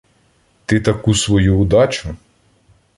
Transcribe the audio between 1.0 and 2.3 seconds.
свою удачу